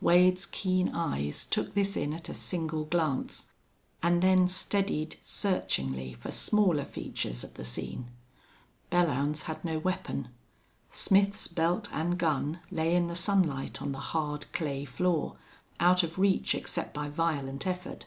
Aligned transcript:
Wade's 0.00 0.46
keen 0.46 0.90
eyes 0.90 1.44
took 1.44 1.74
this 1.74 1.96
in 1.96 2.12
at 2.12 2.28
a 2.28 2.32
single 2.32 2.84
glance, 2.84 3.50
and 4.04 4.22
then 4.22 4.46
steadied 4.46 5.16
searchingly 5.24 6.12
for 6.14 6.30
smaller 6.30 6.84
features 6.84 7.42
of 7.42 7.54
the 7.54 7.64
scene. 7.64 8.08
Belllounds 8.92 9.42
had 9.50 9.64
no 9.64 9.80
weapon. 9.80 10.28
Smith's 10.90 11.48
belt 11.48 11.88
and 11.92 12.18
gun 12.18 12.60
lay 12.70 12.94
in 12.94 13.08
the 13.08 13.16
sunlight 13.16 13.82
on 13.82 13.90
the 13.90 13.98
hard, 14.14 14.46
clay 14.52 14.84
floor, 14.84 15.34
out 15.80 16.04
of 16.04 16.20
reach 16.20 16.54
except 16.54 16.94
by 16.94 17.08
violent 17.08 17.66
effort. 17.66 18.06